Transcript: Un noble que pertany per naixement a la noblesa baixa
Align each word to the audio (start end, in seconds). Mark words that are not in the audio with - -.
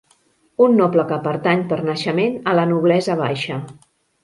Un 0.67 0.71
noble 0.79 1.05
que 1.11 1.19
pertany 1.27 1.61
per 1.73 1.79
naixement 1.91 2.41
a 2.53 2.57
la 2.63 2.65
noblesa 2.73 3.21
baixa 3.23 3.63